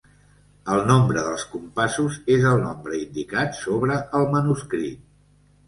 [0.75, 5.09] El nombre dels compassos és el nombre indicat sobre el manuscrit.